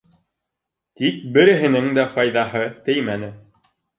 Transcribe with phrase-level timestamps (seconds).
[1.01, 3.33] Тик береһенең дә файҙаһы теймәне.